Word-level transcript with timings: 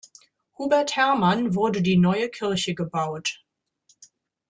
Hubert 0.57 0.89
Hermann 0.95 1.53
wurde 1.53 1.83
die 1.83 1.95
neue 1.99 2.27
Kirche 2.29 2.73
gebaut. 2.73 3.43